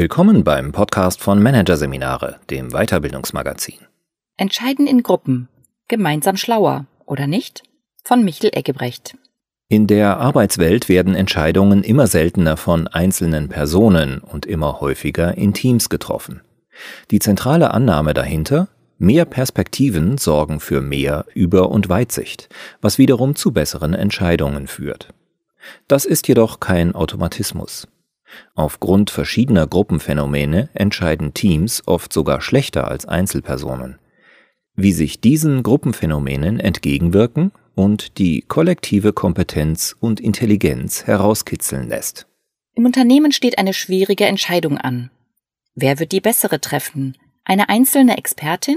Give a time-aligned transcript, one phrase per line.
[0.00, 3.80] Willkommen beim Podcast von Managerseminare, dem Weiterbildungsmagazin.
[4.38, 5.50] Entscheiden in Gruppen.
[5.88, 7.64] Gemeinsam schlauer, oder nicht?
[8.02, 9.18] Von Michel Eggebrecht.
[9.68, 15.90] In der Arbeitswelt werden Entscheidungen immer seltener von einzelnen Personen und immer häufiger in Teams
[15.90, 16.40] getroffen.
[17.10, 22.48] Die zentrale Annahme dahinter, mehr Perspektiven sorgen für mehr Über- und Weitsicht,
[22.80, 25.12] was wiederum zu besseren Entscheidungen führt.
[25.88, 27.86] Das ist jedoch kein Automatismus.
[28.54, 33.98] Aufgrund verschiedener Gruppenphänomene entscheiden Teams oft sogar schlechter als Einzelpersonen.
[34.74, 42.26] Wie sich diesen Gruppenphänomenen entgegenwirken und die kollektive Kompetenz und Intelligenz herauskitzeln lässt.
[42.74, 45.10] Im Unternehmen steht eine schwierige Entscheidung an.
[45.74, 47.16] Wer wird die bessere treffen?
[47.44, 48.76] Eine einzelne Expertin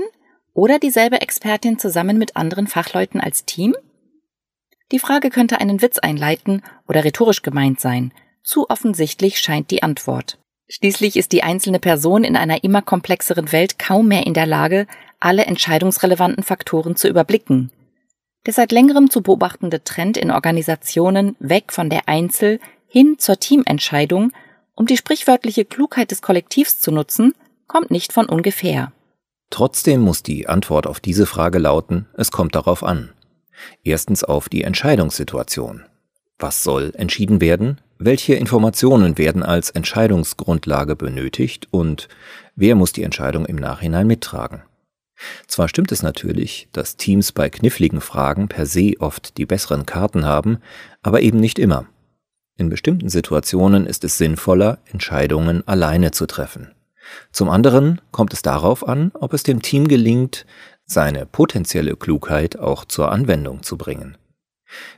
[0.53, 3.75] oder dieselbe Expertin zusammen mit anderen Fachleuten als Team?
[4.91, 8.13] Die Frage könnte einen Witz einleiten oder rhetorisch gemeint sein,
[8.43, 10.37] zu offensichtlich scheint die Antwort.
[10.69, 14.87] Schließlich ist die einzelne Person in einer immer komplexeren Welt kaum mehr in der Lage,
[15.19, 17.71] alle entscheidungsrelevanten Faktoren zu überblicken.
[18.45, 24.31] Der seit längerem zu beobachtende Trend in Organisationen weg von der Einzel- hin zur Teamentscheidung,
[24.75, 27.33] um die sprichwörtliche Klugheit des Kollektivs zu nutzen,
[27.67, 28.91] kommt nicht von ungefähr.
[29.49, 33.13] Trotzdem muss die Antwort auf diese Frage lauten, es kommt darauf an.
[33.83, 35.85] Erstens auf die Entscheidungssituation.
[36.39, 37.79] Was soll entschieden werden?
[37.99, 42.09] Welche Informationen werden als Entscheidungsgrundlage benötigt und
[42.55, 44.63] wer muss die Entscheidung im Nachhinein mittragen?
[45.47, 50.25] Zwar stimmt es natürlich, dass Teams bei kniffligen Fragen per se oft die besseren Karten
[50.25, 50.57] haben,
[51.01, 51.85] aber eben nicht immer.
[52.57, 56.71] In bestimmten Situationen ist es sinnvoller, Entscheidungen alleine zu treffen.
[57.31, 60.45] Zum anderen kommt es darauf an, ob es dem Team gelingt,
[60.85, 64.17] seine potenzielle Klugheit auch zur Anwendung zu bringen.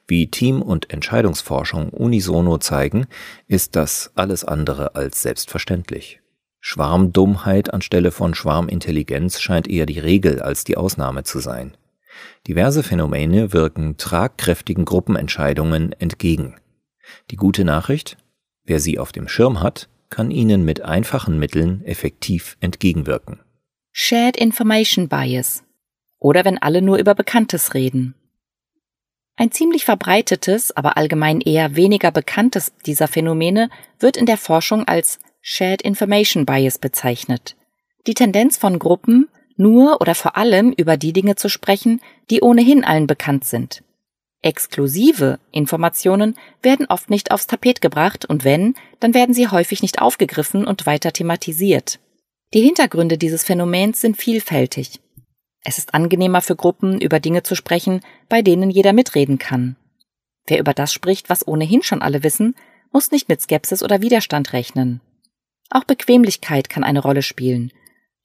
[0.08, 3.08] Wie Team- und Entscheidungsforschung unisono zeigen,
[3.48, 6.22] ist das alles andere als selbstverständlich.
[6.60, 11.77] Schwarmdummheit anstelle von Schwarmintelligenz scheint eher die Regel als die Ausnahme zu sein.
[12.48, 16.55] Diverse Phänomene wirken tragkräftigen Gruppenentscheidungen entgegen.
[17.30, 18.17] Die gute Nachricht?
[18.64, 23.39] Wer sie auf dem Schirm hat, kann ihnen mit einfachen Mitteln effektiv entgegenwirken.
[23.92, 25.64] Shared Information Bias.
[26.20, 28.16] Oder wenn alle nur über Bekanntes reden.
[29.38, 33.70] Ein ziemlich verbreitetes, aber allgemein eher weniger bekanntes dieser Phänomene
[34.00, 37.56] wird in der Forschung als Shared Information Bias bezeichnet.
[38.08, 42.84] Die Tendenz von Gruppen, nur oder vor allem über die Dinge zu sprechen, die ohnehin
[42.84, 43.84] allen bekannt sind.
[44.42, 50.02] Exklusive Informationen werden oft nicht aufs Tapet gebracht und wenn, dann werden sie häufig nicht
[50.02, 52.00] aufgegriffen und weiter thematisiert.
[52.54, 55.00] Die Hintergründe dieses Phänomens sind vielfältig.
[55.67, 59.76] Es ist angenehmer für Gruppen, über Dinge zu sprechen, bei denen jeder mitreden kann.
[60.45, 62.55] Wer über das spricht, was ohnehin schon alle wissen,
[62.92, 65.02] muss nicht mit Skepsis oder Widerstand rechnen.
[65.71, 67.73] Auch Bequemlichkeit kann eine Rolle spielen.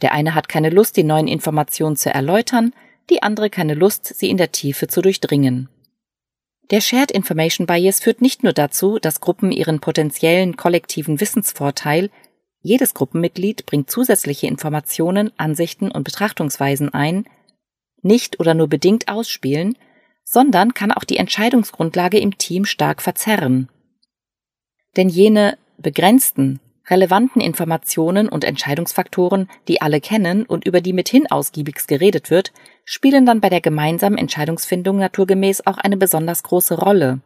[0.03, 2.75] Der eine hat keine Lust, die neuen Informationen zu erläutern,
[3.09, 5.71] die andere keine Lust, sie in der Tiefe zu durchdringen.
[6.71, 12.11] Der Shared Information Bias führt nicht nur dazu, dass Gruppen ihren potenziellen kollektiven Wissensvorteil
[12.63, 17.25] jedes Gruppenmitglied bringt zusätzliche Informationen, Ansichten und Betrachtungsweisen ein,
[18.03, 19.77] nicht oder nur bedingt ausspielen,
[20.25, 23.69] sondern kann auch die Entscheidungsgrundlage im Team stark verzerren.
[24.97, 31.89] Denn jene begrenzten, relevanten Informationen und Entscheidungsfaktoren, die alle kennen und über die mithin ausgiebigst
[31.89, 32.53] geredet wird,
[32.85, 37.21] spielen dann bei der gemeinsamen Entscheidungsfindung naturgemäß auch eine besonders große Rolle.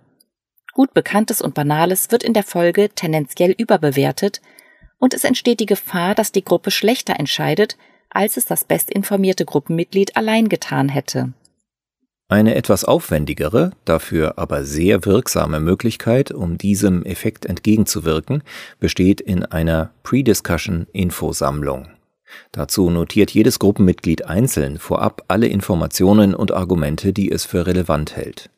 [0.74, 4.40] Gut Bekanntes und Banales wird in der Folge tendenziell überbewertet
[4.98, 7.76] und es entsteht die Gefahr, dass die Gruppe schlechter entscheidet,
[8.10, 11.32] als es das bestinformierte Gruppenmitglied allein getan hätte.
[12.28, 18.42] Eine etwas aufwendigere, dafür aber sehr wirksame Möglichkeit, um diesem Effekt entgegenzuwirken,
[18.80, 21.88] besteht in einer Pre-Discussion-Infosammlung.
[22.50, 28.50] Dazu notiert jedes Gruppenmitglied einzeln vorab alle Informationen und Argumente, die es für relevant hält.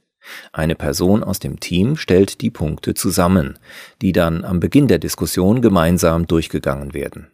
[0.52, 3.58] Eine Person aus dem Team stellt die Punkte zusammen,
[4.02, 7.28] die dann am Beginn der Diskussion gemeinsam durchgegangen werden.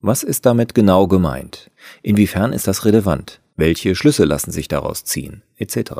[0.00, 1.70] Was ist damit genau gemeint?
[2.02, 3.40] Inwiefern ist das relevant?
[3.56, 5.42] Welche Schlüsse lassen sich daraus ziehen?
[5.56, 5.92] Etc.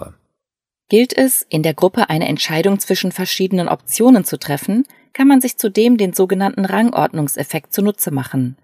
[0.88, 5.56] Gilt es, in der Gruppe eine Entscheidung zwischen verschiedenen Optionen zu treffen, kann man sich
[5.56, 8.56] zudem den sogenannten Rangordnungseffekt zunutze machen.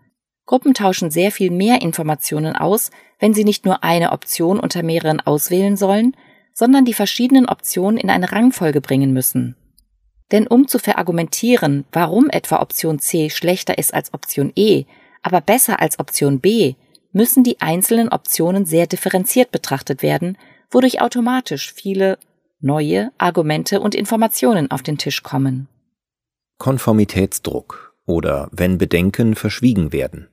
[0.44, 5.20] Gruppen tauschen sehr viel mehr Informationen aus, wenn sie nicht nur eine Option unter mehreren
[5.20, 6.14] auswählen sollen,
[6.54, 9.56] sondern die verschiedenen Optionen in eine Rangfolge bringen müssen.
[10.30, 14.84] Denn um zu verargumentieren, warum etwa Option C schlechter ist als Option E,
[15.22, 16.74] aber besser als Option B,
[17.12, 20.38] müssen die einzelnen Optionen sehr differenziert betrachtet werden,
[20.70, 22.18] wodurch automatisch viele
[22.60, 25.68] neue Argumente und Informationen auf den Tisch kommen.
[26.58, 30.28] Konformitätsdruck oder wenn Bedenken verschwiegen werden.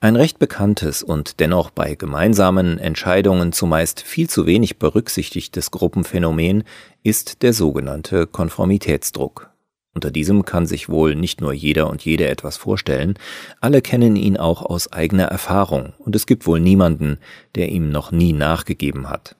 [0.00, 6.64] Ein recht bekanntes und dennoch bei gemeinsamen Entscheidungen zumeist viel zu wenig berücksichtigtes Gruppenphänomen
[7.02, 9.50] ist der sogenannte Konformitätsdruck.
[9.92, 13.14] Unter diesem kann sich wohl nicht nur jeder und jede etwas vorstellen,
[13.60, 17.18] alle kennen ihn auch aus eigener Erfahrung, und es gibt wohl niemanden,
[17.56, 19.36] der ihm noch nie nachgegeben hat.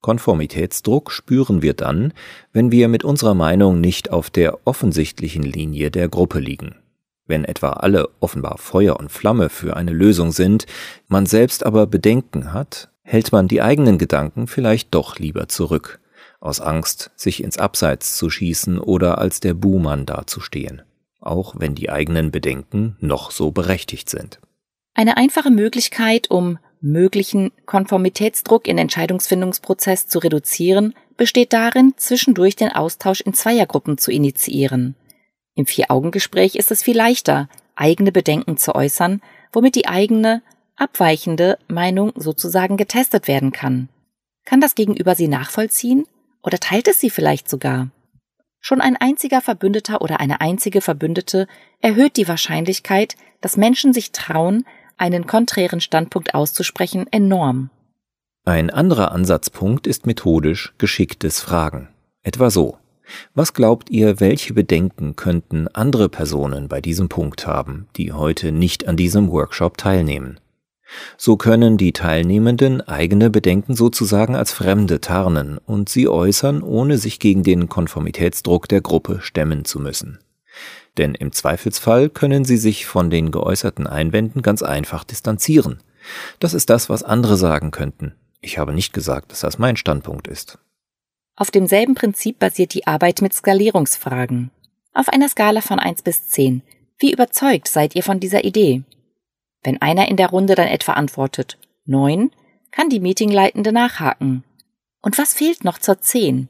[0.00, 2.12] Konformitätsdruck spüren wir dann,
[2.52, 6.76] wenn wir mit unserer Meinung nicht auf der offensichtlichen Linie der Gruppe liegen.
[7.28, 10.66] Wenn etwa alle offenbar Feuer und Flamme für eine Lösung sind,
[11.08, 16.00] man selbst aber Bedenken hat, hält man die eigenen Gedanken vielleicht doch lieber zurück,
[16.40, 20.80] aus Angst, sich ins Abseits zu schießen oder als der Buhmann dazustehen,
[21.20, 24.40] auch wenn die eigenen Bedenken noch so berechtigt sind.
[24.94, 33.20] Eine einfache Möglichkeit, um möglichen Konformitätsdruck in Entscheidungsfindungsprozess zu reduzieren, besteht darin, zwischendurch den Austausch
[33.20, 34.94] in Zweiergruppen zu initiieren–
[35.58, 39.20] im Vier-Augen-Gespräch ist es viel leichter, eigene Bedenken zu äußern,
[39.52, 40.40] womit die eigene,
[40.76, 43.88] abweichende Meinung sozusagen getestet werden kann.
[44.44, 46.06] Kann das Gegenüber sie nachvollziehen
[46.44, 47.90] oder teilt es sie vielleicht sogar?
[48.60, 51.48] Schon ein einziger Verbündeter oder eine einzige Verbündete
[51.80, 54.64] erhöht die Wahrscheinlichkeit, dass Menschen sich trauen,
[54.96, 57.70] einen konträren Standpunkt auszusprechen, enorm.
[58.44, 61.88] Ein anderer Ansatzpunkt ist methodisch geschicktes Fragen.
[62.22, 62.78] Etwa so.
[63.34, 68.86] Was glaubt ihr, welche Bedenken könnten andere Personen bei diesem Punkt haben, die heute nicht
[68.86, 70.38] an diesem Workshop teilnehmen?
[71.16, 77.18] So können die Teilnehmenden eigene Bedenken sozusagen als Fremde tarnen und sie äußern, ohne sich
[77.18, 80.18] gegen den Konformitätsdruck der Gruppe stemmen zu müssen.
[80.96, 85.78] Denn im Zweifelsfall können sie sich von den geäußerten Einwänden ganz einfach distanzieren.
[86.40, 88.14] Das ist das, was andere sagen könnten.
[88.40, 90.58] Ich habe nicht gesagt, dass das mein Standpunkt ist.
[91.38, 94.50] Auf demselben Prinzip basiert die Arbeit mit Skalierungsfragen.
[94.92, 96.62] Auf einer Skala von 1 bis 10.
[96.98, 98.82] Wie überzeugt seid ihr von dieser Idee?
[99.62, 101.56] Wenn einer in der Runde dann etwa antwortet
[101.86, 102.32] 9,
[102.72, 104.42] kann die Meetingleitende nachhaken.
[105.00, 106.48] Und was fehlt noch zur 10?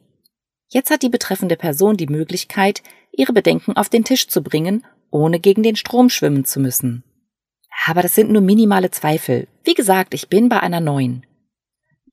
[0.68, 2.82] Jetzt hat die betreffende Person die Möglichkeit,
[3.12, 7.04] ihre Bedenken auf den Tisch zu bringen, ohne gegen den Strom schwimmen zu müssen.
[7.84, 9.48] Aber das sind nur minimale Zweifel.
[9.64, 11.26] Wie gesagt, ich bin bei einer 9.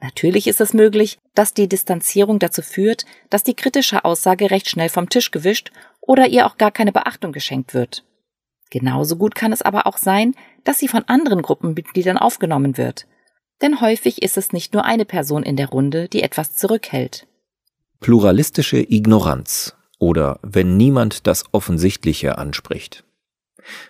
[0.06, 4.90] Natürlich ist es möglich, dass die Distanzierung dazu führt, dass die kritische Aussage recht schnell
[4.90, 8.06] vom Tisch gewischt oder ihr auch gar keine Beachtung geschenkt wird.
[8.70, 13.08] Genauso gut kann es aber auch sein, dass sie von anderen Gruppenmitgliedern aufgenommen wird.
[13.64, 17.26] Denn häufig ist es nicht nur eine Person in der Runde, die etwas zurückhält.
[18.00, 23.06] Pluralistische Ignoranz oder wenn niemand das Offensichtliche anspricht.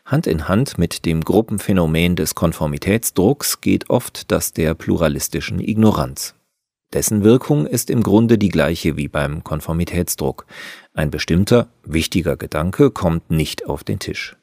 [0.05, 6.35] Hand in Hand mit dem Gruppenphänomen des Konformitätsdrucks geht oft das der pluralistischen Ignoranz.
[6.93, 10.45] Dessen Wirkung ist im Grunde die gleiche wie beim Konformitätsdruck.
[10.93, 14.37] Ein bestimmter, wichtiger Gedanke kommt nicht auf den Tisch.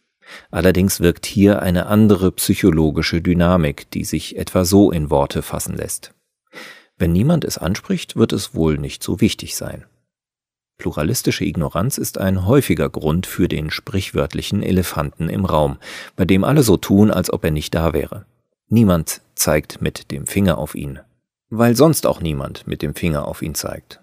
[0.50, 6.14] Allerdings wirkt hier eine andere psychologische Dynamik, die sich etwa so in Worte fassen lässt.
[6.98, 9.84] Wenn niemand es anspricht, wird es wohl nicht so wichtig sein.
[10.78, 15.78] Pluralistische Ignoranz ist ein häufiger Grund für den sprichwörtlichen Elefanten im Raum,
[16.16, 18.26] bei dem alle so tun, als ob er nicht da wäre.
[18.68, 21.00] Niemand zeigt mit dem Finger auf ihn,
[21.50, 24.00] weil sonst auch niemand mit dem Finger auf ihn zeigt.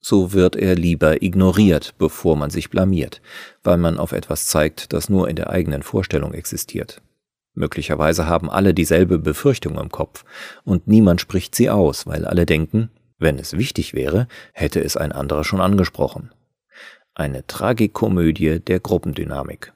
[0.00, 3.20] So wird er lieber ignoriert, bevor man sich blamiert,
[3.62, 7.02] weil man auf etwas zeigt, das nur in der eigenen Vorstellung existiert.
[7.54, 10.24] Möglicherweise haben alle dieselbe Befürchtung im Kopf,
[10.64, 12.90] und niemand spricht sie aus, weil alle denken,
[13.22, 16.30] wenn es wichtig wäre, hätte es ein anderer schon angesprochen.
[17.14, 19.72] Eine Tragikomödie der Gruppendynamik.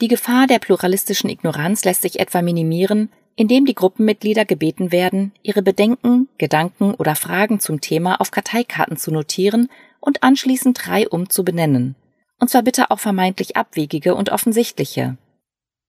[0.00, 5.62] Die Gefahr der pluralistischen Ignoranz lässt sich etwa minimieren, indem die Gruppenmitglieder gebeten werden, ihre
[5.62, 9.68] Bedenken, Gedanken oder Fragen zum Thema auf Karteikarten zu notieren
[10.00, 11.94] und anschließend drei um zu benennen.
[12.40, 15.16] Und zwar bitte auch vermeintlich abwegige und offensichtliche.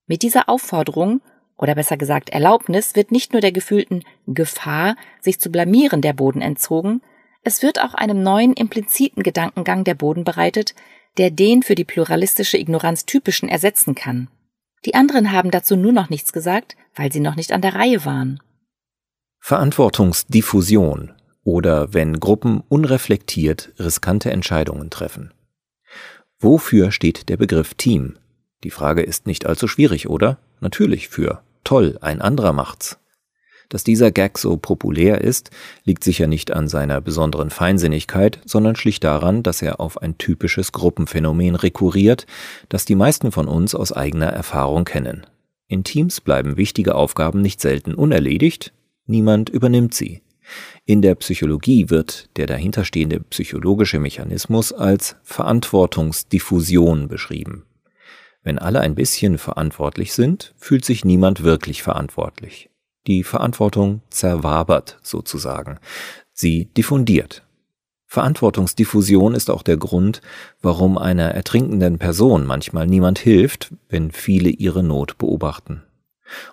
[0.07, 1.21] Mit dieser Aufforderung
[1.59, 6.41] oder besser gesagt Erlaubnis wird nicht nur der gefühlten Gefahr, sich zu blamieren, der Boden
[6.41, 7.01] entzogen,
[7.43, 10.73] es wird auch einem neuen impliziten Gedankengang der Boden bereitet,
[11.17, 14.29] der den für die pluralistische Ignoranz typischen ersetzen kann.
[14.85, 18.05] Die anderen haben dazu nur noch nichts gesagt, weil sie noch nicht an der Reihe
[18.05, 18.39] waren.
[19.39, 21.13] Verantwortungsdiffusion
[21.43, 25.33] oder wenn Gruppen unreflektiert riskante Entscheidungen treffen.
[26.39, 28.17] Wofür steht der Begriff Team?
[28.63, 30.37] Die Frage ist nicht allzu schwierig, oder?
[30.61, 32.99] Natürlich für Toll, ein anderer macht's.
[33.69, 35.51] Dass dieser Gag so populär ist,
[35.83, 40.71] liegt sicher nicht an seiner besonderen Feinsinnigkeit, sondern schlicht daran, dass er auf ein typisches
[40.71, 42.25] Gruppenphänomen rekurriert,
[42.67, 45.27] das die meisten von uns aus eigener Erfahrung kennen.
[45.67, 48.73] In Teams bleiben wichtige Aufgaben nicht selten unerledigt,
[49.05, 50.23] niemand übernimmt sie.
[50.85, 57.65] In der Psychologie wird der dahinterstehende psychologische Mechanismus als Verantwortungsdiffusion beschrieben.
[58.49, 62.71] Wenn alle ein bisschen verantwortlich sind, fühlt sich niemand wirklich verantwortlich.
[63.05, 65.77] Die Verantwortung zerwabert sozusagen.
[66.33, 67.43] Sie diffundiert.
[68.07, 70.21] Verantwortungsdiffusion ist auch der Grund,
[70.63, 75.83] warum einer ertrinkenden Person manchmal niemand hilft, wenn viele ihre Not beobachten.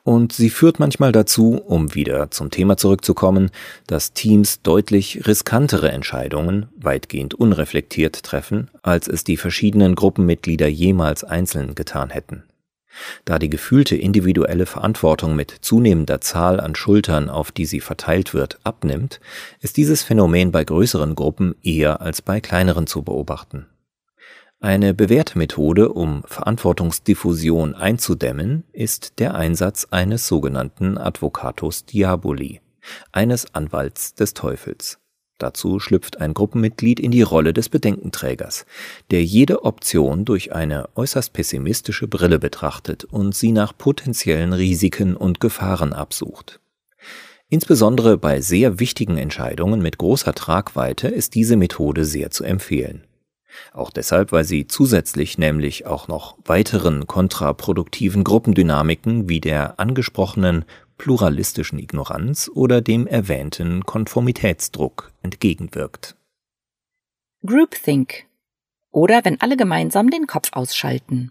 [0.05, 3.51] Und sie führt manchmal dazu, um wieder zum Thema zurückzukommen,
[3.87, 11.75] dass Teams deutlich riskantere Entscheidungen weitgehend unreflektiert treffen, als es die verschiedenen Gruppenmitglieder jemals einzeln
[11.75, 12.45] getan hätten.
[13.25, 18.59] Da die gefühlte individuelle Verantwortung mit zunehmender Zahl an Schultern, auf die sie verteilt wird,
[18.65, 19.21] abnimmt,
[19.61, 23.67] ist dieses Phänomen bei größeren Gruppen eher als bei kleineren zu beobachten.
[24.61, 32.63] Eine bewährte Methode, um Verantwortungsdiffusion einzudämmen, ist der Einsatz eines sogenannten Advocatus Diaboli,
[33.13, 34.99] eines Anwalts des Teufels.
[35.39, 38.65] Dazu schlüpft ein Gruppenmitglied in die Rolle des Bedenkenträgers,
[39.11, 45.39] der jede Option durch eine äußerst pessimistische Brille betrachtet und sie nach potenziellen Risiken und
[45.39, 46.61] Gefahren absucht.
[47.51, 53.06] Insbesondere bei sehr wichtigen Entscheidungen mit großer Tragweite ist diese Methode sehr zu empfehlen.
[53.73, 60.65] Auch deshalb, weil sie zusätzlich nämlich auch noch weiteren kontraproduktiven Gruppendynamiken wie der angesprochenen
[60.99, 66.17] pluralistischen Ignoranz oder dem erwähnten Konformitätsdruck entgegenwirkt.
[67.45, 68.25] Groupthink
[68.91, 71.31] oder wenn alle gemeinsam den Kopf ausschalten.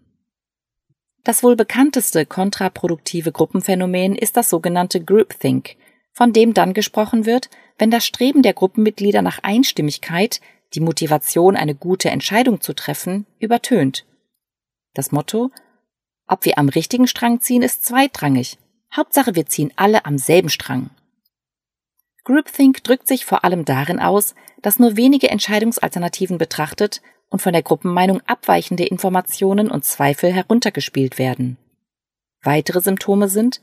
[1.24, 5.76] Das wohl bekannteste kontraproduktive Gruppenphänomen ist das sogenannte Groupthink,
[6.14, 10.40] von dem dann gesprochen wird, wenn das Streben der Gruppenmitglieder nach Einstimmigkeit
[10.74, 14.06] die Motivation, eine gute Entscheidung zu treffen, übertönt.
[14.94, 15.52] Das Motto
[16.28, 18.58] Ob wir am richtigen Strang ziehen, ist zweitrangig.
[18.96, 20.90] Hauptsache, wir ziehen alle am selben Strang.
[22.24, 27.62] Groupthink drückt sich vor allem darin aus, dass nur wenige Entscheidungsalternativen betrachtet und von der
[27.62, 31.58] Gruppenmeinung abweichende Informationen und Zweifel heruntergespielt werden.
[32.42, 33.62] Weitere Symptome sind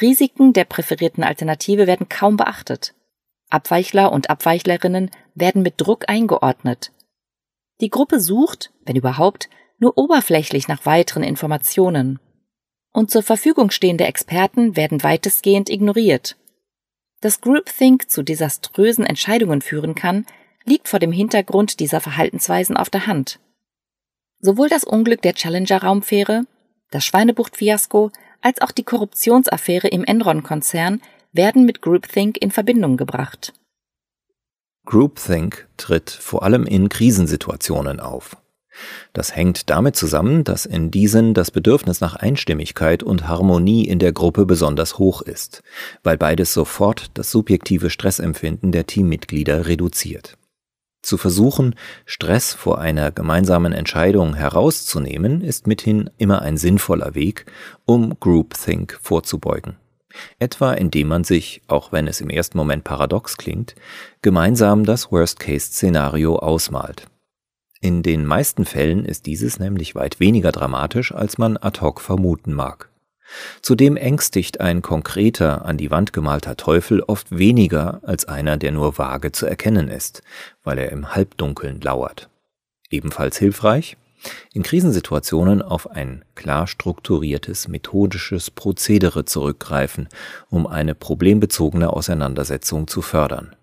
[0.00, 2.94] Risiken der präferierten Alternative werden kaum beachtet.
[3.50, 6.92] Abweichler und Abweichlerinnen werden mit Druck eingeordnet.
[7.80, 12.18] Die Gruppe sucht, wenn überhaupt, nur oberflächlich nach weiteren Informationen.
[12.92, 16.36] Und zur Verfügung stehende Experten werden weitestgehend ignoriert.
[17.20, 20.26] Dass Groupthink zu desaströsen Entscheidungen führen kann,
[20.64, 23.40] liegt vor dem Hintergrund dieser Verhaltensweisen auf der Hand.
[24.40, 26.44] Sowohl das Unglück der Challenger-Raumfähre,
[26.90, 31.00] das Schweinebucht-Fiasko als auch die Korruptionsaffäre im Enron-Konzern
[31.32, 33.52] werden mit Groupthink in Verbindung gebracht.
[34.86, 38.36] Groupthink tritt vor allem in Krisensituationen auf.
[39.12, 44.12] Das hängt damit zusammen, dass in diesen das Bedürfnis nach Einstimmigkeit und Harmonie in der
[44.12, 45.62] Gruppe besonders hoch ist,
[46.02, 50.36] weil beides sofort das subjektive Stressempfinden der Teammitglieder reduziert.
[51.02, 57.46] Zu versuchen, Stress vor einer gemeinsamen Entscheidung herauszunehmen, ist mithin immer ein sinnvoller Weg,
[57.86, 59.76] um Groupthink vorzubeugen
[60.38, 63.74] etwa indem man sich, auch wenn es im ersten Moment paradox klingt,
[64.22, 67.06] gemeinsam das Worst-Case-Szenario ausmalt.
[67.80, 72.52] In den meisten Fällen ist dieses nämlich weit weniger dramatisch, als man ad hoc vermuten
[72.52, 72.90] mag.
[73.62, 78.98] Zudem ängstigt ein konkreter, an die Wand gemalter Teufel oft weniger als einer, der nur
[78.98, 80.22] vage zu erkennen ist,
[80.62, 82.28] weil er im Halbdunkeln lauert.
[82.90, 83.96] Ebenfalls hilfreich,
[84.52, 90.08] in Krisensituationen auf ein klar strukturiertes methodisches Prozedere zurückgreifen,
[90.48, 93.56] um eine problembezogene Auseinandersetzung zu fördern.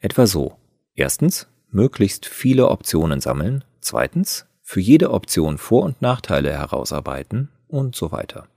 [0.00, 0.56] Etwa so.
[0.94, 3.64] Erstens, möglichst viele Optionen sammeln.
[3.80, 8.48] Zweitens, für jede Option Vor- und Nachteile herausarbeiten und so weiter.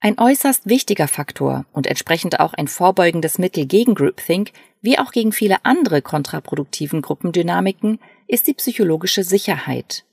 [0.00, 5.30] Ein äußerst wichtiger Faktor und entsprechend auch ein vorbeugendes Mittel gegen Groupthink, wie auch gegen
[5.30, 10.04] viele andere kontraproduktiven Gruppendynamiken, ist die psychologische Sicherheit.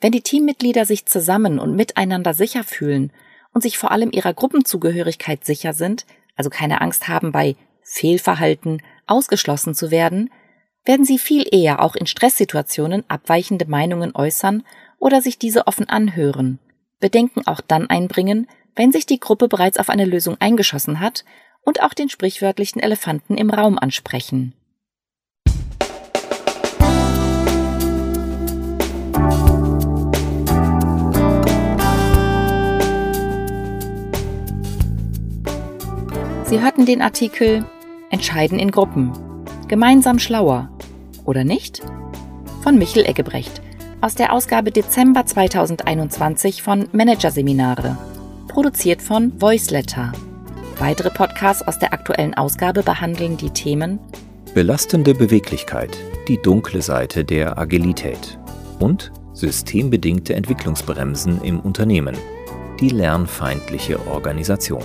[0.00, 3.12] Wenn die Teammitglieder sich zusammen und miteinander sicher fühlen
[3.52, 9.74] und sich vor allem ihrer Gruppenzugehörigkeit sicher sind, also keine Angst haben, bei Fehlverhalten ausgeschlossen
[9.74, 10.30] zu werden,
[10.84, 14.64] werden sie viel eher auch in Stresssituationen abweichende Meinungen äußern
[14.98, 16.58] oder sich diese offen anhören,
[17.00, 21.24] Bedenken auch dann einbringen, wenn sich die Gruppe bereits auf eine Lösung eingeschossen hat
[21.62, 24.54] und auch den sprichwörtlichen Elefanten im Raum ansprechen.
[36.48, 37.64] Sie hörten den Artikel
[38.08, 39.10] Entscheiden in Gruppen.
[39.66, 40.70] Gemeinsam schlauer.
[41.24, 41.82] Oder nicht?
[42.62, 43.60] Von Michel Eggebrecht
[44.00, 47.98] aus der Ausgabe Dezember 2021 von Managerseminare.
[48.46, 50.12] Produziert von Voiceletter.
[50.78, 53.98] Weitere Podcasts aus der aktuellen Ausgabe behandeln die Themen
[54.54, 55.98] Belastende Beweglichkeit,
[56.28, 58.38] die dunkle Seite der Agilität
[58.78, 62.16] und Systembedingte Entwicklungsbremsen im Unternehmen.
[62.78, 64.84] Die lernfeindliche Organisation.